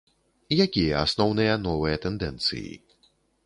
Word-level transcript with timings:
Якія 0.65 1.03
асноўныя 1.03 1.53
новыя 1.67 2.01
тэндэнцыі? 2.09 2.69